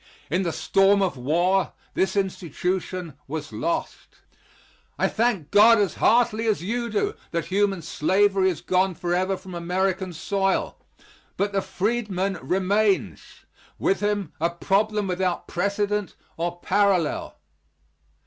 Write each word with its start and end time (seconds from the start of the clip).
In 0.31 0.41
the 0.41 0.51
storm 0.51 0.99
of 1.03 1.15
war 1.15 1.73
this 1.93 2.15
institution 2.15 3.13
was 3.27 3.53
lost. 3.53 4.15
I 4.97 5.07
thank 5.07 5.51
God 5.51 5.77
as 5.77 5.93
heartily 6.01 6.47
as 6.47 6.63
you 6.63 6.89
do 6.89 7.13
that 7.29 7.45
human 7.53 7.83
slavery 7.83 8.49
is 8.49 8.61
gone 8.61 8.95
forever 8.95 9.37
from 9.37 9.53
American 9.53 10.11
soil. 10.11 10.75
But 11.37 11.51
the 11.53 11.61
freedman 11.61 12.39
remains. 12.41 13.45
With 13.77 13.99
him, 13.99 14.33
a 14.41 14.49
problem 14.49 15.05
without 15.05 15.47
precedent 15.47 16.15
or 16.35 16.59
parallel. 16.61 17.37